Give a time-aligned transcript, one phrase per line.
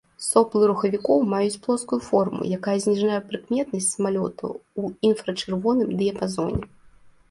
[0.27, 4.45] Соплы рухавікоў маюць плоскую форму, якая зніжае прыкметнасць самалёта
[4.79, 4.83] ў
[5.15, 6.63] інфрачырвоным дыяпазоне.